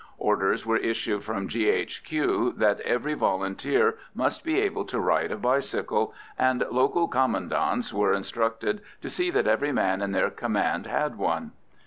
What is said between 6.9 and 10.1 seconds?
commandants were instructed to see that every man